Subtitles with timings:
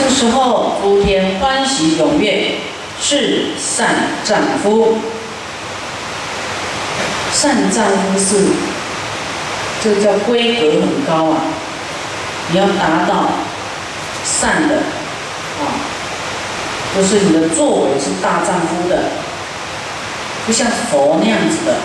[0.00, 2.52] 这时候诸天欢喜踊跃，
[2.98, 4.96] 是善丈夫。
[7.34, 8.46] 善丈夫是，
[9.84, 11.42] 这叫规格很高啊！
[12.50, 13.28] 你要达到
[14.24, 15.62] 善的啊，
[16.96, 19.04] 就是你的作为是大丈夫的，
[20.46, 21.76] 不像佛那样子的，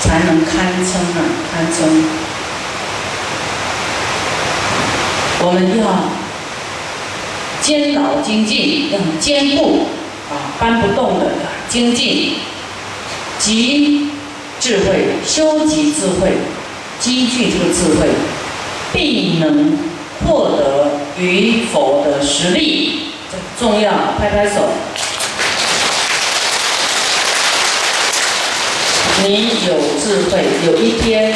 [0.00, 1.20] 才能堪称啊，
[1.52, 2.04] 堪称。
[5.44, 5.84] 我们要
[7.62, 9.86] 坚牢精进，要坚固
[10.30, 11.26] 啊，搬不动的
[11.68, 12.34] 精进，
[13.38, 14.08] 及
[14.58, 16.32] 智慧，修集智慧，
[16.98, 18.08] 积聚这个智慧，
[18.92, 19.78] 必能
[20.26, 22.98] 获得与佛的实力。
[23.58, 24.68] 重要，拍拍手。
[29.24, 31.32] 你有智慧，有一天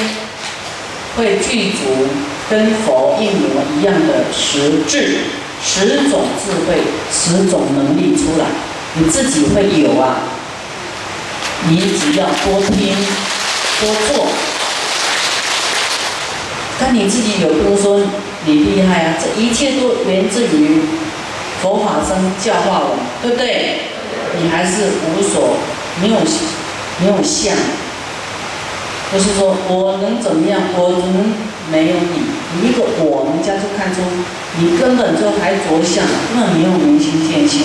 [1.17, 2.09] 会具足
[2.51, 5.19] 跟佛一模一样的实质、
[5.67, 6.81] 十种智慧、
[7.13, 8.47] 十种能力出来，
[8.95, 10.21] 你自己会有啊。
[11.69, 12.95] 你只要多听、
[13.81, 14.27] 多做，
[16.79, 18.01] 看你自己有多说
[18.45, 19.15] 你厉害啊！
[19.21, 20.83] 这一切都源自于
[21.61, 23.81] 佛法僧教化我，对不对？
[24.39, 25.57] 你还是无所
[26.01, 26.17] 没有
[27.01, 27.57] 没有相，
[29.17, 31.33] 不是说我能怎么样，我能
[31.73, 32.21] 没有你，
[32.53, 34.03] 你一个我，人家就看出
[34.61, 37.63] 你根本就还着相，根本没有明心见性，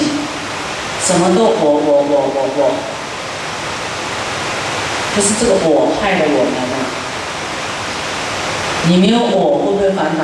[1.06, 2.72] 什么都我我我我我。
[5.14, 6.88] 就是这个我害了我们啊！
[8.88, 10.24] 你没有我，会不会烦恼？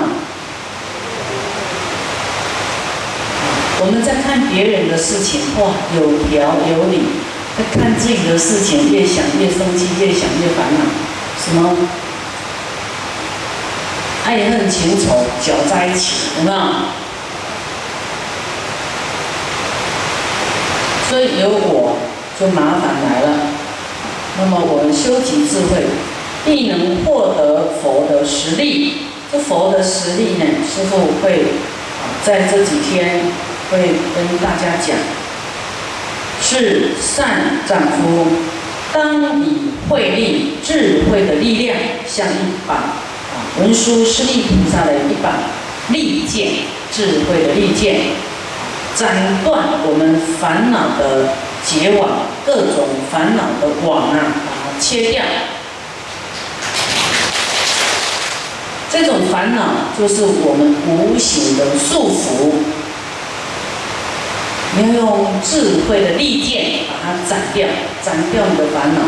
[3.81, 7.03] 我们在看别人的事情，哇，有条有理；
[7.57, 11.06] 在看自己的事情，越想越生气，越想越烦恼。
[11.43, 11.75] 什么
[14.25, 16.57] 爱恨情仇搅在一起，有没有？
[21.09, 21.95] 所以有我，
[22.37, 23.27] 就麻烦来了。
[24.39, 25.85] 那么我们修集智慧，
[26.43, 29.07] 必能获得佛的实力。
[29.31, 31.45] 这佛的实力呢，师傅会
[32.25, 33.21] 在这几天
[33.71, 34.95] 会跟大家讲，
[36.41, 38.27] 是善丈夫，
[38.93, 41.77] 当以慧力、智慧的力量，
[42.07, 42.31] 像一
[42.67, 42.95] 把啊
[43.59, 45.33] 文殊师利菩萨的一把
[45.89, 46.51] 利剑，
[46.91, 48.01] 智慧的利剑，
[48.95, 51.29] 斩断我们烦恼的。
[51.65, 52.07] 结网
[52.45, 55.21] 各种烦恼的网啊，把它切掉。
[58.89, 59.63] 这种烦恼
[59.99, 62.53] 就是我们无形的束缚。
[64.75, 67.67] 你要用智慧的利剑把它斩掉，
[68.03, 69.01] 斩掉你的烦恼。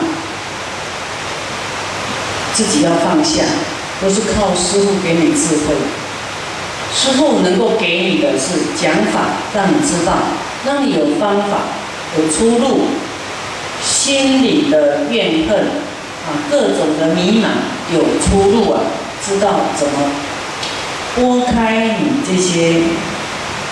[2.54, 3.44] 自己要放下，
[4.00, 5.76] 不是靠师傅给你智慧。
[6.96, 10.14] 师傅能够给你的是讲法，让你知道，
[10.66, 11.58] 让你有方法。
[12.18, 12.88] 有出路，
[13.86, 17.46] 心里的怨恨啊，各种的迷茫
[17.94, 18.82] 有出路啊，
[19.24, 19.94] 知道怎么
[21.16, 22.82] 拨开你这些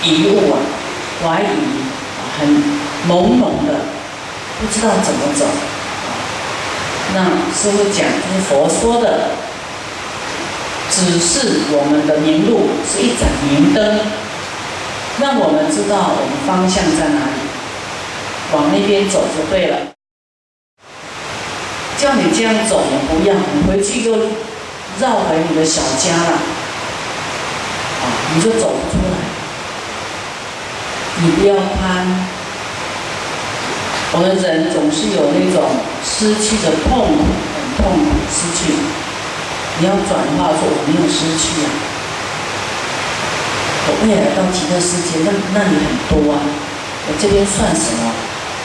[0.03, 0.61] 疑雾啊、
[1.23, 1.45] 怀疑，
[2.37, 2.47] 很
[3.09, 3.73] 朦胧的，
[4.59, 5.45] 不知道怎么走。
[7.15, 7.23] 那
[7.53, 9.29] 师傅讲，就是佛说的，
[10.91, 13.99] 只是我们的明路是一盏明灯，
[15.19, 17.31] 让我们知道我们方向在哪里。
[18.53, 19.77] 往那边走就对了。
[21.97, 24.15] 叫你这样走，你不要，你回去又
[24.99, 26.31] 绕回你的小家了，
[28.03, 28.05] 啊，
[28.35, 29.26] 你就走不出来。
[31.21, 32.05] 你不要攀。
[34.13, 35.67] 我们人总是有那种
[36.03, 38.73] 失去的痛苦，很痛苦，失去。
[39.79, 41.69] 你要转化说，我没有失去啊。
[43.89, 46.39] 我未来到极乐世界，那那里很多啊，
[47.07, 48.11] 我这边算什么？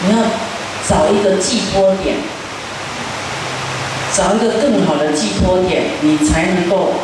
[0.04, 0.18] 你要
[0.88, 2.16] 找一个寄托点，
[4.14, 6.94] 找一个更好的寄托点，你才能够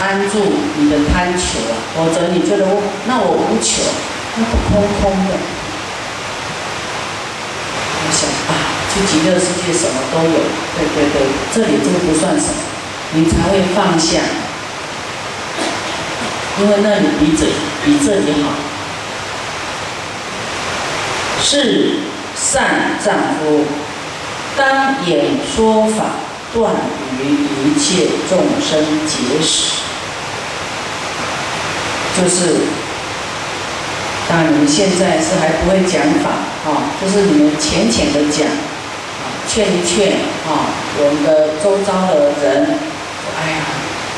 [0.00, 0.38] 安住
[0.76, 1.74] 你的贪求啊！
[1.96, 3.82] 否则你觉得我那我无求，
[4.36, 5.34] 那不空空的。
[8.00, 8.52] 我想啊，
[8.94, 10.38] 去极乐世界什么都有，
[10.76, 12.54] 对对对，这里这个不算什么，
[13.14, 14.20] 你才会放下，
[16.60, 17.46] 因为那里比这
[17.84, 18.50] 比这里好。
[21.42, 21.96] 是
[22.36, 23.64] 善丈夫，
[24.56, 26.04] 当演说法，
[26.52, 26.72] 断
[27.18, 27.22] 于
[27.64, 29.72] 一切众生结使。
[32.20, 32.56] 就是，
[34.28, 36.30] 当然你们现在是还不会讲法
[36.68, 38.44] 啊，就是你们浅浅的讲，
[39.48, 40.66] 劝一劝啊，
[40.98, 42.76] 我们的周遭的人，
[43.38, 43.58] 哎呀，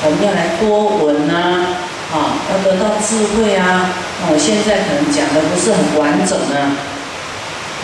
[0.02, 1.76] 我们要来多闻呐，
[2.10, 3.90] 啊，要得到智慧啊。
[4.22, 6.72] 那我现在可能讲的不是很完整啊，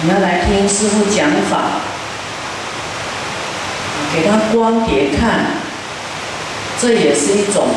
[0.02, 1.82] 你要来听师傅讲法，
[4.14, 5.60] 给他光碟看，
[6.80, 7.68] 这也是一种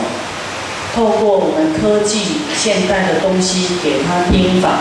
[0.96, 2.20] 透过我们科技
[2.58, 4.80] 现代的东西给他听法。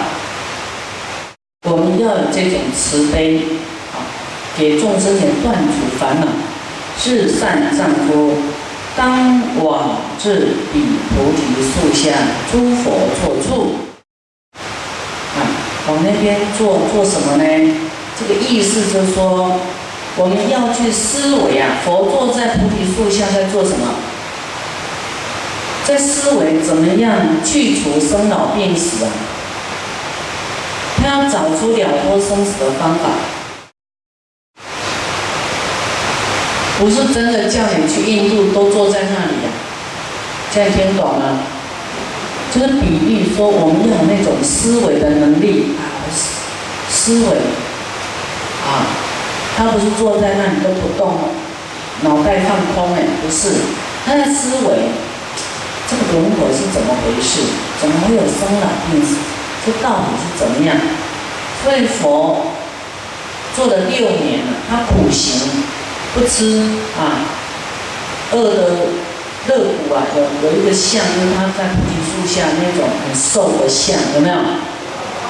[1.69, 3.39] 我们要有这种慈悲，
[3.93, 4.01] 啊，
[4.57, 6.27] 给众生也断除烦恼，
[7.03, 8.33] 至善丈夫，
[8.97, 12.11] 当往至彼菩提树下，
[12.51, 13.75] 诸佛坐处。
[14.55, 15.39] 啊，
[15.89, 17.45] 往那边做做什么呢？
[18.19, 19.61] 这个意思就是说，
[20.17, 23.95] 我们要去思维啊，佛坐在菩提树下在做什么？
[25.89, 29.11] 在思维怎么样去除生老病死啊？
[30.99, 33.09] 他要找出了脱生死的方法，
[36.79, 39.49] 不是真的叫你去印度都坐在那里呀。
[40.53, 41.39] 现在听懂了？
[42.55, 46.05] 就是比喻说，我们有那种思维的能力啊，
[46.91, 47.37] 思维
[48.67, 48.85] 啊，
[49.57, 51.19] 他不是坐在那里都不动，
[52.03, 53.55] 脑袋放空哎，不是，
[54.05, 54.89] 他的思维，
[55.89, 57.41] 这个轮回是怎么回事？
[57.81, 59.17] 怎么会有生老病死？
[59.65, 60.77] 这到底是怎么样？
[61.65, 62.47] 所以佛
[63.57, 65.51] 做了六年了，他苦行，
[66.15, 66.61] 不吃
[66.97, 67.25] 啊，
[68.33, 68.71] 饿的
[69.49, 74.35] 肋骨啊，有有一个像，就是他在菩提树下那种很瘦的像，有没有？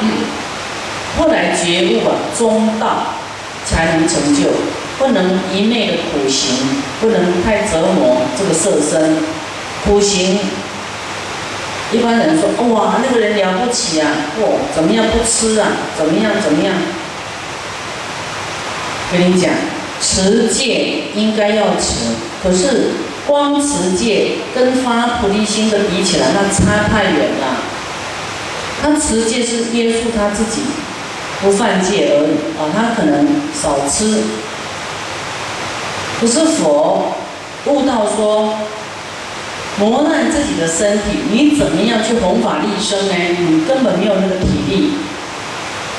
[0.00, 0.10] 嗯
[1.18, 3.14] 后来觉悟啊，中道
[3.66, 4.50] 才能成就，
[4.98, 6.54] 不能一昧的苦行，
[7.00, 9.16] 不能太折磨这个色身，
[9.84, 10.38] 苦行。
[11.90, 14.10] 一般人说：“哇，那个人了不起啊！
[14.42, 15.68] 哇，怎么样不吃啊？
[15.96, 16.74] 怎么样怎么样？”
[19.10, 19.50] 跟你讲，
[19.98, 22.90] 持戒应该要持，可是
[23.26, 27.56] 光持戒跟发菩提心的比起来，那差太远了。
[28.82, 30.60] 他持戒是约束他自己，
[31.40, 34.24] 不犯戒而已啊，他可能少吃。
[36.20, 37.14] 可是佛
[37.64, 38.52] 悟道说。
[39.78, 43.14] 磨难自己的身体，你怎么样去弘法利生呢？
[43.14, 44.94] 你根本没有那个体力，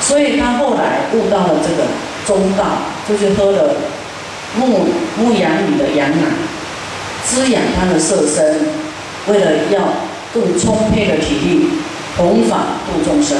[0.02, 1.88] 所以他后来悟到了这个
[2.26, 2.64] 中道，
[3.08, 3.76] 就是喝了
[4.56, 4.86] 牧
[5.16, 6.26] 牧羊女的羊奶，
[7.24, 8.60] 滋养他的色身，
[9.28, 9.80] 为了要
[10.34, 11.68] 更充沛的体力
[12.18, 13.38] 弘法度众生。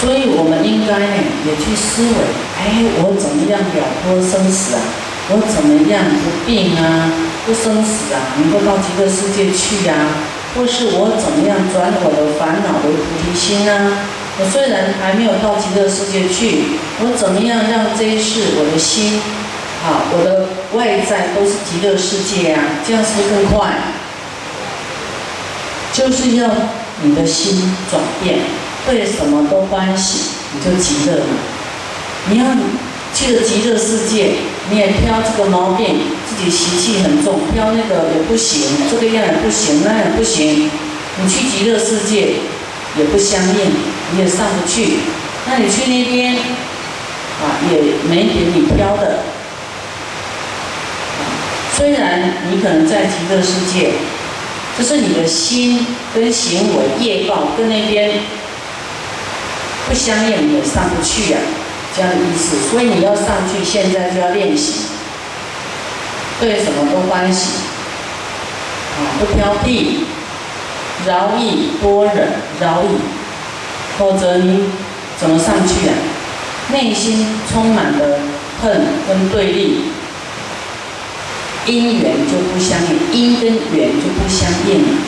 [0.00, 1.06] 所以我们应该呢，
[1.44, 2.14] 也去思维，
[2.60, 3.66] 哎，我怎么样了
[4.04, 4.82] 脱生死啊？
[5.30, 7.12] 我怎么样不病啊，
[7.44, 9.94] 不生死啊，能够到极乐世界去呀？
[10.56, 13.92] 或是我怎么样转我的烦恼为菩提心啊？
[14.40, 19.20] 我虽然还没有到极乐世界去，我怎么样让这一世我的心，
[19.84, 22.62] 啊，我的外在都是极乐世界啊？
[22.86, 23.68] 这样是不是更快？
[25.92, 26.48] 就是要
[27.02, 28.38] 你的心转变，
[28.86, 31.26] 对什么都欢喜，你就极乐了。
[32.30, 32.46] 你要
[33.12, 34.36] 去了极乐世界。
[34.70, 40.70] 你也挑这个毛病，自己习气很重，挑那个也不行，这个样也不行，那也不行。
[41.20, 42.34] 你去极乐世界
[42.98, 43.72] 也不相应，
[44.12, 44.98] 你也上不去。
[45.46, 47.80] 那你去那边啊，也
[48.10, 49.20] 没给你挑的。
[51.74, 53.92] 虽然你可能在极乐世界，
[54.78, 58.10] 就是你的心跟行为业报跟那边
[59.88, 61.38] 不相应，也上不去呀。
[61.98, 64.82] 这样的意思，所以你要上去，现在就要练习，
[66.40, 67.58] 对什么都欢喜，
[68.94, 70.04] 啊，不挑剔，
[71.04, 72.86] 饶益多忍，饶益，
[73.98, 74.66] 否则你
[75.18, 75.94] 怎么上去啊？
[76.70, 78.20] 内心充满了
[78.62, 79.86] 恨跟对立，
[81.66, 84.98] 因缘就不相应，因跟缘就不相应。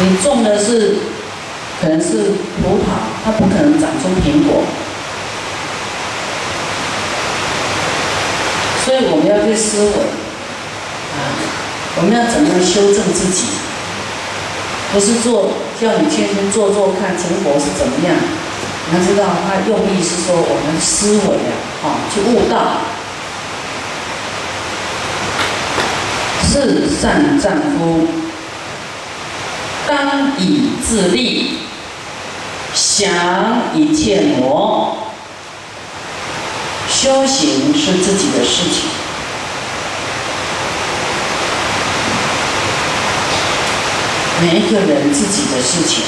[0.00, 0.96] 你种的是
[1.80, 4.64] 可能是葡萄，它不可能长出苹果。
[8.84, 11.18] 所以我们要去思维，啊，
[11.96, 13.44] 我们要怎么样修正自己？
[14.92, 18.16] 不是做叫你天天做做看成果是怎么样？
[18.90, 22.78] 你要知道，他用意是说我们思维啊，啊，去悟道。
[26.50, 28.08] 是善丈夫，
[29.86, 31.58] 当以自立，
[32.74, 34.96] 降一切魔。
[36.88, 38.88] 修行是自己的事情，
[44.40, 46.04] 每一个人自己的事情，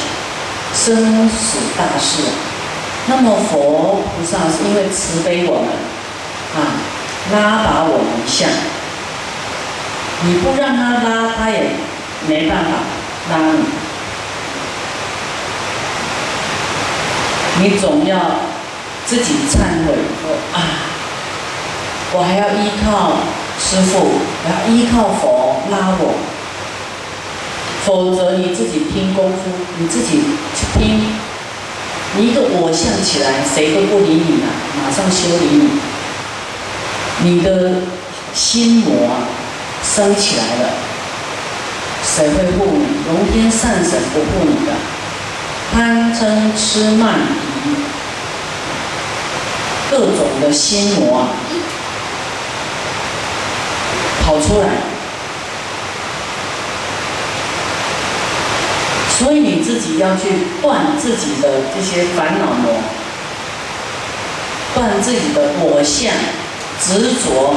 [0.73, 2.23] 生死大事。
[3.07, 5.69] 那么佛菩萨是因为慈悲我们，
[6.55, 6.59] 啊，
[7.33, 8.47] 拉拔我们一下。
[10.23, 11.71] 你不让他拉，他也
[12.29, 12.71] 没办法
[13.31, 13.65] 拉你。
[17.63, 18.17] 你总要
[19.07, 20.61] 自己忏悔说啊，
[22.13, 23.17] 我还要依靠
[23.59, 26.15] 师父，要依靠佛拉我，
[27.85, 30.23] 否则你自己拼功夫，你自己
[30.55, 31.13] 去拼，
[32.17, 34.49] 你一个我相起来，谁都不理你了，
[34.83, 35.47] 马上修理
[37.23, 37.73] 你，你的
[38.35, 39.11] 心魔
[39.83, 40.71] 升起来了，
[42.05, 42.85] 谁会护你？
[43.09, 44.73] 龙天善神不护你的，
[45.73, 47.19] 贪嗔痴慢
[47.65, 47.67] 疑，
[49.91, 51.27] 各种的心魔
[54.23, 54.69] 跑出来，
[59.21, 60.23] 所以你自己要去
[60.61, 62.73] 断自己的这些烦恼魔，
[64.75, 66.11] 断自己的我相
[66.81, 67.55] 执着。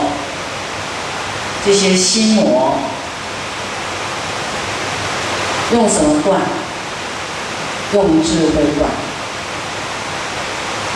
[1.66, 2.76] 这些心魔
[5.72, 6.42] 用什么断？
[7.94, 8.90] 用智慧断，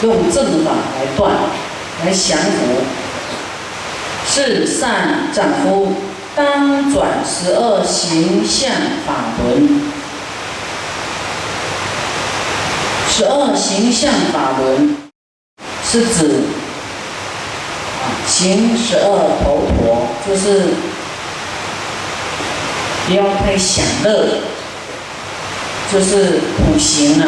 [0.02, 1.32] 用正法来断，
[2.04, 2.84] 来降服。
[4.28, 5.94] 是善丈夫
[6.36, 8.70] 当转十二形象
[9.06, 9.82] 法轮，
[13.18, 14.96] 十二形象法轮
[15.84, 16.42] 是指。
[18.28, 20.68] 行十二头陀，就是
[23.08, 24.28] 不要太享乐，
[25.92, 27.26] 就是苦行啊。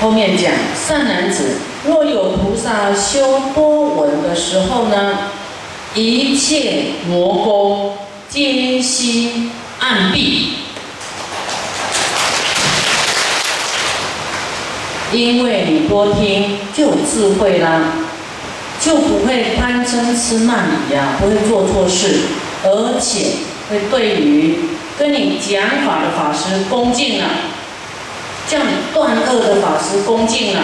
[0.00, 5.18] 后面讲善男子，若有菩萨修波闻的时候呢，
[5.94, 7.98] 一切魔功
[8.30, 10.55] 皆悉暗闭，
[15.20, 17.92] 因为你多听就有智慧啦。
[18.78, 22.20] 就不会贪嗔痴慢疑呀，不会做错事，
[22.62, 23.30] 而且
[23.70, 24.58] 会对于
[24.98, 27.24] 跟你讲法的法师恭敬了，
[28.46, 30.62] 叫你断恶的法师恭敬了，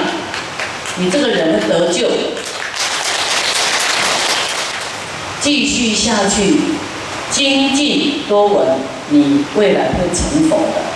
[0.98, 2.10] 你这个人会得救，
[5.40, 6.58] 继续下去
[7.30, 8.68] 精进多闻，
[9.08, 10.91] 你未来会成佛的。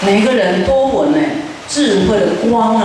[0.00, 1.18] 每个人多闻呢，
[1.68, 2.82] 智慧的光啊，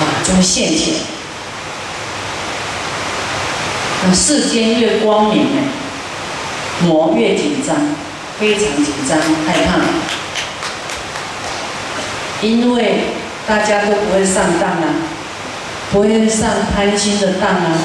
[0.00, 0.94] 啊就会现前。
[4.02, 5.62] 那世间越光明呢，
[6.80, 7.76] 魔越紧张，
[8.40, 9.78] 非常紧张害怕，
[12.40, 13.00] 因为
[13.46, 14.84] 大家都不会上当啊，
[15.92, 17.78] 不会上贪心的当啊，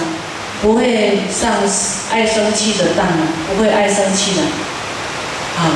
[0.61, 1.51] 不会上
[2.13, 3.17] 爱生气的当啊，
[3.49, 4.41] 不会爱生气的，
[5.61, 5.69] 啊。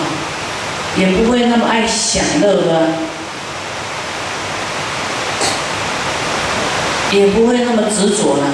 [0.97, 2.87] 也不会那么爱享乐的，
[7.11, 8.45] 也不会那么执着了，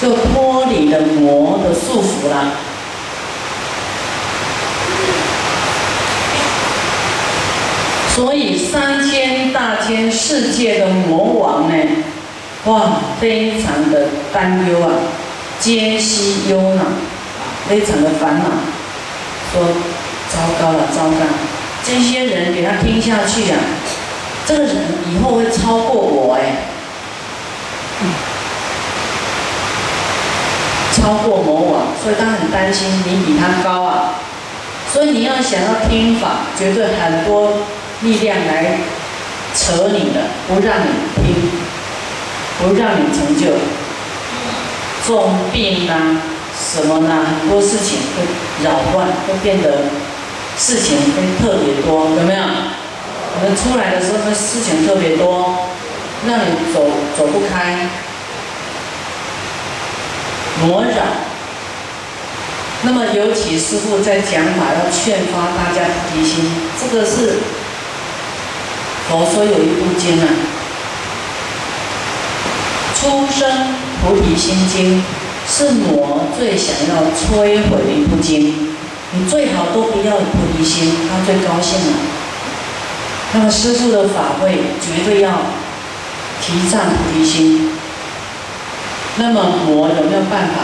[0.00, 2.52] 就脱离了魔的束缚了。
[8.14, 11.74] 所以三千大千世界的魔王呢，
[12.64, 14.90] 哇，非常的担忧啊，
[15.60, 16.82] 艰辛忧恼，
[17.68, 18.44] 非常的烦恼，
[19.52, 19.68] 说。
[20.38, 21.26] 糟糕了，糟糕！
[21.84, 23.56] 这些人给他听下去呀，
[24.46, 24.76] 这个人
[25.10, 26.54] 以后会超过我哎，
[30.94, 34.14] 超过魔王，所以他很担心你比他高啊。
[34.92, 37.54] 所以你要想要听法，绝对很多
[38.02, 38.78] 力量来
[39.56, 40.88] 扯你的，不让你
[41.20, 41.50] 听，
[42.60, 43.56] 不让你成就，
[45.04, 46.22] 重病啊
[46.56, 47.24] 什么呢？
[47.40, 48.22] 很多事情会
[48.64, 49.82] 扰乱，会变得。
[50.58, 52.42] 事情会特别多，有没有？
[53.40, 55.68] 我们出来的时候，那事情特别多，
[56.26, 57.88] 让你走走不开，
[60.60, 61.02] 魔扰。
[62.82, 66.50] 那么，尤其师傅在讲法，要劝发大家提心，
[66.80, 67.38] 这个是
[69.08, 70.26] 佛说有一部经啊，
[73.00, 75.02] 《出生菩提心经》
[75.48, 78.76] 是魔最想要摧毁的一部经。
[79.12, 80.24] 你最好都不要菩
[80.56, 81.92] 提心，他最高兴了。
[83.32, 85.30] 那么师父的法会绝对要
[86.42, 87.70] 提倡菩提心。
[89.16, 90.54] 那么魔有没有办法？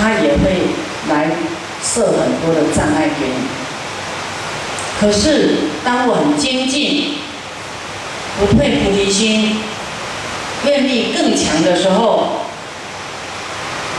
[0.00, 0.68] 他也会
[1.08, 1.32] 来
[1.82, 3.48] 设很多的障碍给你。
[5.00, 7.18] 可是当我很精进，
[8.38, 9.58] 不退菩提心，
[10.64, 12.46] 愿力更强的时候，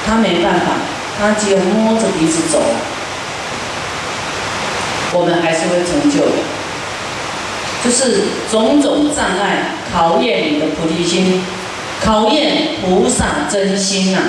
[0.07, 0.71] 他没办法。
[1.19, 2.61] 他只有摸着鼻子走，
[5.11, 6.31] 我们还是会成就的。
[7.83, 11.43] 就是种种障碍考验你的菩提心，
[12.03, 14.19] 考验菩萨真心呐。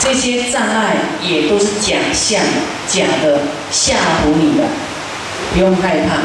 [0.00, 2.40] 这些障碍也都是假象，
[2.86, 3.40] 假的
[3.70, 4.64] 吓唬你的，
[5.52, 6.16] 不用害怕。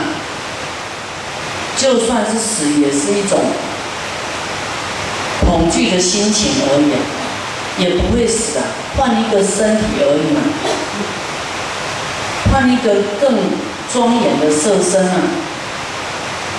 [1.78, 3.40] 就算是死，也是一种
[5.42, 8.66] 恐惧的心情而已，也不会死啊，
[8.98, 10.42] 换一个身体而已嘛，
[12.52, 13.40] 换一个更
[13.92, 15.22] 庄严的色身啊，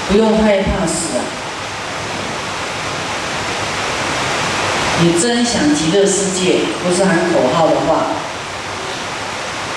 [0.09, 1.23] 不用害怕死啊。
[5.03, 8.07] 你真想极乐世界，不是喊口号的话，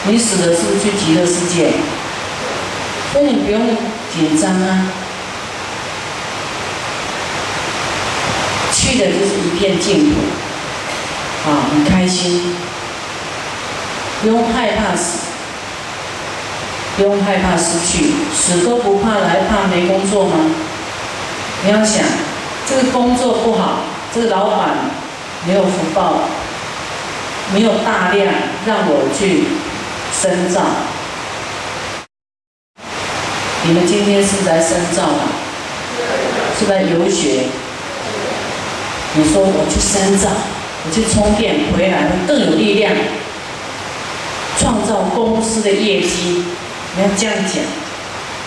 [0.06, 1.72] 你死了是不是去极乐世界？
[3.14, 3.62] 所以你不用
[4.14, 4.88] 紧张啊，
[8.94, 10.20] 去的就是一片净土，
[11.50, 12.54] 啊，很开心，
[14.22, 15.30] 不用害怕死，
[16.96, 20.36] 不用害怕失去，死都不怕，来怕没工作吗？
[21.66, 22.06] 你要想，
[22.70, 23.80] 这个工作不好，
[24.14, 24.78] 这个老板。
[25.46, 26.22] 没有福报，
[27.54, 28.34] 没有大量
[28.66, 29.44] 让我去
[30.18, 30.62] 深造。
[33.66, 35.28] 你们今天是在深造吗？
[36.58, 37.48] 是在游学。
[39.15, 40.29] 你说我去深造，
[40.86, 42.91] 我去充电，回来我更有力量，
[44.60, 46.43] 创造公司的业绩。
[46.96, 47.63] 你要这样讲。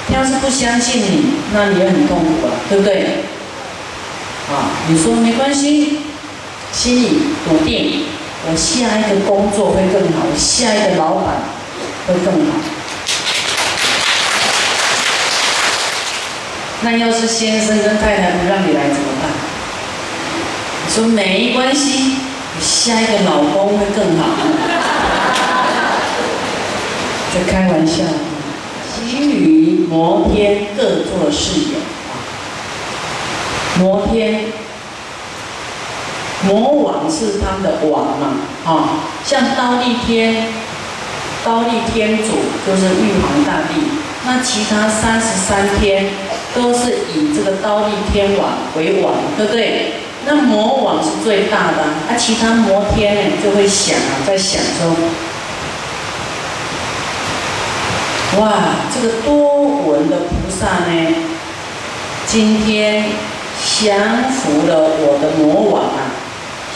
[0.08, 3.24] 他要是不相信你，那你也很痛苦啊，对不对？
[4.50, 6.00] 啊，你说没关系。
[6.72, 7.08] 心里
[7.48, 8.04] 笃定，
[8.46, 11.36] 我下一个工作会更好，我下一个老板
[12.06, 12.58] 会更好。
[16.82, 19.30] 那要是先生跟太太不让你来怎么办？
[20.96, 22.14] 说没关系，
[22.56, 24.24] 我下一个老公会更好。
[27.34, 28.02] 在开玩笑，
[28.94, 31.76] 其余摩天各做事业
[33.78, 34.46] 摩天。
[36.46, 40.46] 魔王是他们的王嘛，啊，像刀立天，
[41.44, 42.24] 刀立天主
[42.66, 43.82] 就是玉皇大帝，
[44.24, 46.08] 那其他三十三天
[46.54, 49.92] 都是以这个刀立天王为王，对不对？
[50.28, 54.90] 那魔王是最大的，啊，其他魔天呢就会想啊，在想说，
[58.40, 58.52] 哇，
[58.92, 61.14] 这个多闻的菩萨呢，
[62.26, 63.04] 今天
[63.78, 66.10] 降服了我的魔王啊。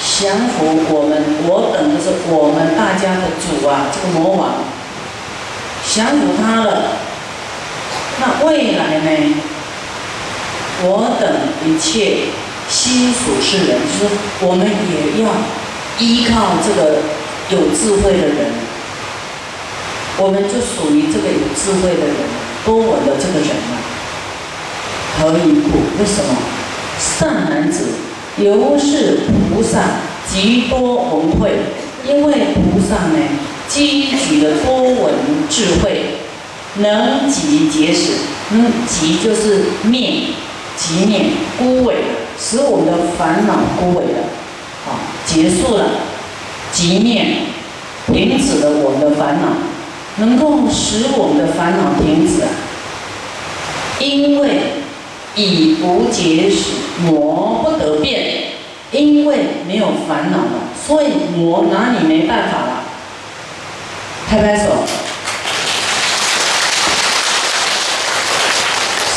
[0.01, 4.55] 降服我们，我等的是我们大家的主啊，这个魔王
[5.93, 6.97] 降服他了。
[8.21, 9.35] 那未来呢？
[10.83, 11.29] 我等
[11.67, 12.29] 一切
[12.71, 14.15] 心属世人，就是
[14.47, 15.29] 我们也要
[15.99, 16.99] 依靠这个
[17.51, 18.53] 有智慧的人，
[20.17, 22.17] 我们就属于这个有智慧的人，
[22.65, 23.77] 多闻的这个人啊。
[25.19, 26.01] 何以故？
[26.01, 26.37] 为什么？
[26.99, 27.87] 善男子。
[28.39, 29.81] 由是菩萨
[30.27, 31.51] 极多闻慧，
[32.07, 33.19] 因为菩萨呢，
[33.69, 35.15] 积聚了多闻
[35.51, 36.05] 智慧，
[36.77, 38.13] 能集结使，
[38.51, 40.23] 嗯，集就是灭，
[40.77, 41.27] 即灭
[41.59, 41.95] 枯萎，
[42.41, 44.25] 使我们的烦恼枯萎了，
[44.87, 45.85] 好，结束了，
[46.73, 47.37] 即灭，
[48.07, 49.49] 停止了我们的烦恼，
[50.17, 52.49] 能够使我们的烦恼停止啊，
[53.99, 54.49] 因为。
[55.37, 56.71] 已无结使
[57.03, 58.51] 魔不得变，
[58.91, 62.83] 因为没有烦恼了，所以魔拿你没办法了。
[64.29, 64.73] 拍拍手。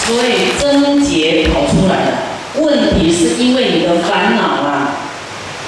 [0.05, 2.11] 所以贞洁跑出来了，
[2.63, 4.95] 问题是因为你的烦恼啊，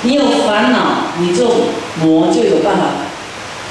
[0.04, 1.48] 你有烦恼，你就
[2.02, 2.86] 魔就有办法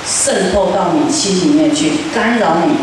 [0.06, 2.74] 渗透到你心里面去干扰你。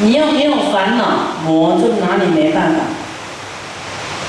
[0.00, 2.80] 你要没有烦恼，魔就拿你没办法。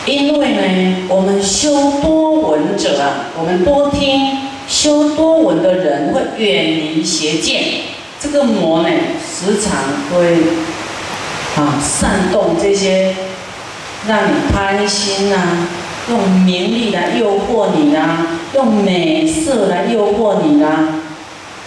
[0.06, 7.64] 因为呢，我们修多闻者啊，我们多听修多闻的人会远离邪见。
[8.20, 8.90] 这个魔呢，
[9.24, 9.80] 时常
[10.12, 10.38] 会
[11.56, 13.16] 啊煽动这些，
[14.08, 15.38] 让你贪心呐，
[16.10, 21.02] 用名利来诱惑你啊，用美色来诱惑你啊，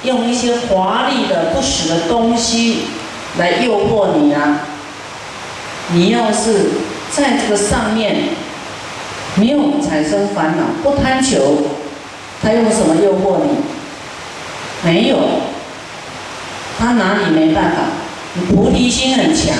[0.04, 2.78] 用一些华丽的不实的东西
[3.38, 4.60] 来诱惑你啊。
[5.92, 6.70] 你要是。
[7.14, 8.16] 在这个上面
[9.34, 11.58] 没有产生烦恼，不贪求，
[12.42, 13.58] 他用什么诱惑你？
[14.82, 15.18] 没有，
[16.78, 17.76] 他拿你没办法。
[18.32, 19.54] 你菩提心很强，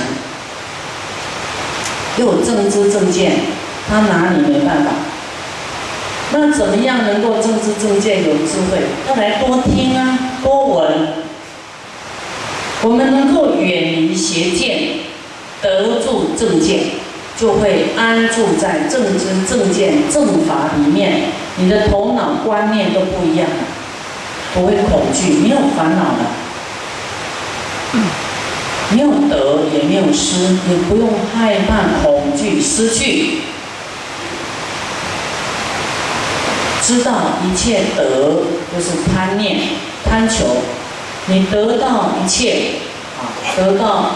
[2.18, 3.32] 又有正知正见，
[3.88, 4.90] 他拿你没办法。
[6.32, 8.78] 那怎么样能够正知正见有智慧？
[9.08, 11.08] 要来多听啊，多闻。
[12.82, 14.98] 我们能够远离邪见，
[15.60, 16.80] 得住正见，
[17.38, 21.22] 就会安住在正知正见正法里面。
[21.56, 23.46] 你的头脑观念都不一样，
[24.54, 26.18] 不会恐惧，没有烦恼了，
[28.92, 33.38] 没有得也没有失，你不用害怕恐惧失去。
[36.82, 37.12] 知道
[37.44, 38.04] 一切得
[38.74, 39.60] 就是贪念、
[40.04, 40.56] 贪求，
[41.26, 42.72] 你得到一切
[43.18, 44.10] 啊，得到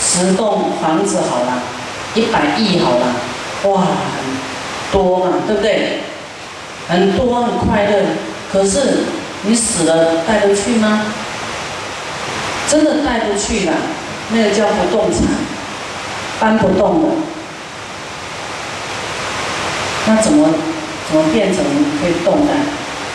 [0.00, 1.62] 十栋房子好了，
[2.14, 3.06] 一百亿好了，
[3.64, 5.98] 哇，很多嘛，对不对？
[6.88, 8.04] 很多很快乐，
[8.52, 9.04] 可是
[9.42, 11.02] 你死了带得去吗？
[12.70, 13.72] 真的带不去了，
[14.30, 15.26] 那个叫不动产，
[16.38, 17.08] 搬不动的，
[20.06, 20.48] 那怎么？
[21.10, 21.64] 怎么变成
[22.00, 22.52] 可以动的，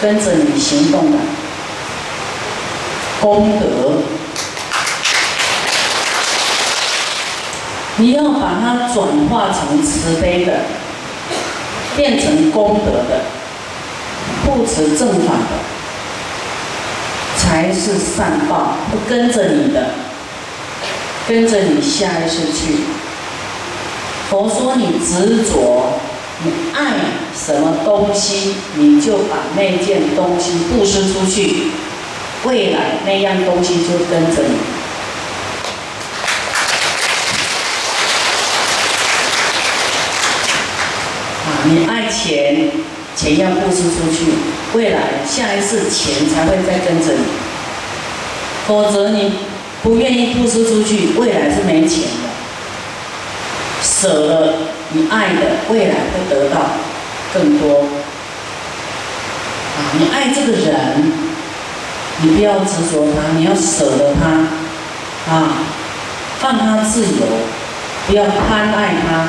[0.01, 1.17] 跟着你行动的
[3.21, 4.01] 功德？
[7.95, 10.51] 你要把它转化成慈悲的，
[11.95, 13.21] 变成功德的，
[14.43, 15.55] 不持正法的，
[17.45, 19.91] 才是善报，不跟着你的，
[21.27, 22.83] 跟着你下一世去。
[24.29, 25.99] 佛说你执着。
[26.43, 26.95] 你爱
[27.33, 31.71] 什么东西，你就把那件东西布施出去，
[32.43, 34.57] 未来那样东西就跟着你。
[41.45, 42.69] 啊，你爱钱，
[43.15, 44.33] 钱要布施出去，
[44.73, 47.23] 未来下一次钱才会再跟着你。
[48.67, 49.33] 否则你
[49.83, 52.29] 不愿意布施出去，未来是没钱的，
[53.81, 54.53] 舍了。
[54.91, 56.61] 你爱的未来会得到
[57.33, 59.77] 更多啊！
[59.97, 61.11] 你爱这个人，
[62.21, 65.57] 你不要执着他，你要舍得他啊，
[66.39, 67.25] 放他自由，
[68.07, 69.27] 不要贪爱他。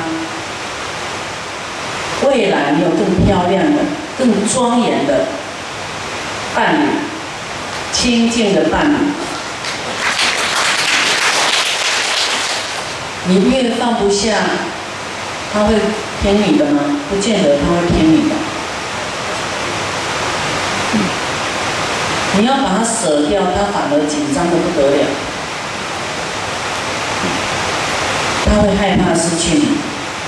[2.37, 3.81] 未来你有更漂亮的、
[4.15, 5.25] 更庄严的
[6.53, 6.85] 伴侣，
[7.91, 8.95] 清净的伴侣。
[13.25, 14.35] 你越放不下。
[15.51, 15.73] 他会
[16.21, 16.83] 听你的吗？
[17.09, 18.35] 不见得他会听你的。
[22.37, 25.07] 你要把它舍掉，他反而紧张的不得了。
[28.45, 29.67] 他会害怕失去你，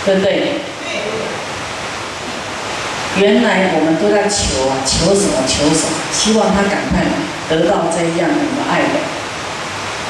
[0.05, 0.61] 对不对？
[3.19, 5.43] 原来我们都在求啊，求什么？
[5.45, 5.91] 求什么？
[6.13, 7.03] 希望他赶快
[7.49, 8.95] 得到这样的爱的。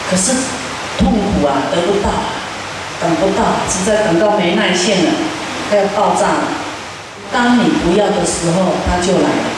[0.10, 0.34] 可是
[1.00, 2.10] 痛苦啊，得不到。
[3.02, 5.12] 等不到，实在等到没耐性了，
[5.72, 6.44] 它要爆炸了。
[7.32, 9.50] 当你不要的时候，它就来了。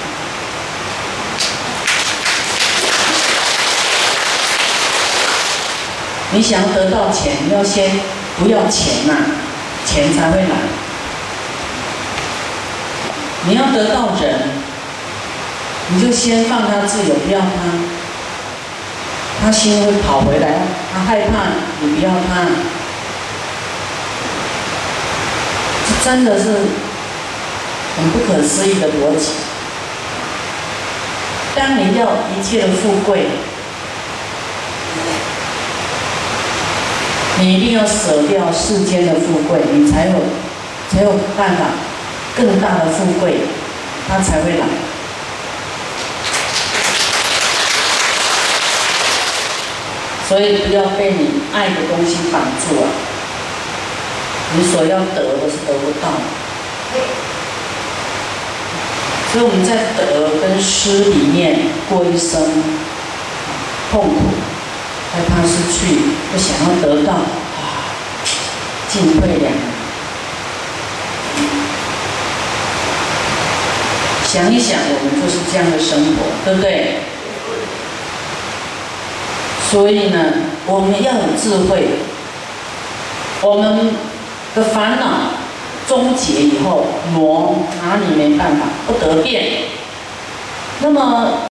[6.33, 7.99] 你想要得到钱，要先
[8.37, 9.15] 不要钱呐，
[9.85, 10.80] 钱才会来。
[13.47, 14.39] 你要得到人，
[15.89, 17.45] 你就先放他自由，不要他，
[19.41, 20.61] 他心会跑回来，
[20.93, 21.49] 他害怕
[21.81, 22.47] 你不要他。
[25.87, 26.51] 这真的是
[27.97, 29.31] 很不可思议的逻辑。
[31.55, 33.25] 当你要一切的富贵，
[37.39, 40.13] 你一定要舍掉世间的富贵，你才有
[40.89, 41.65] 才有办法
[42.35, 43.37] 更大的富贵，
[44.07, 44.65] 他才会来。
[50.27, 52.87] 所以不要被你爱的东西绑住了。
[54.53, 56.09] 你所要得的是得不到，
[59.31, 61.57] 所以我们在得跟失里面
[61.89, 62.41] 过一生，
[63.89, 64.13] 痛苦，
[65.13, 66.01] 害怕失去，
[66.33, 67.95] 不想要得到，啊，
[68.89, 69.70] 进退两难。
[74.31, 76.95] 想一想，我们就是这样的生活，对不对？
[79.69, 80.17] 所以呢，
[80.67, 81.89] 我们要有智慧，
[83.41, 83.91] 我们。
[84.53, 85.31] 的烦恼
[85.87, 89.61] 终结以后，魔拿你没办法，不得变。
[90.81, 91.47] 那么。